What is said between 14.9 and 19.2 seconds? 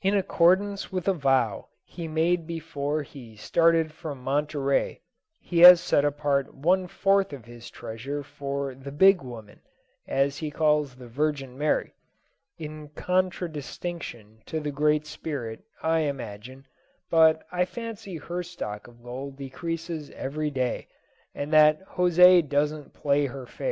Spirit, I imagine; but I fancy her stock of